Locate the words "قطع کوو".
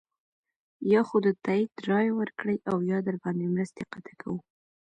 3.91-4.37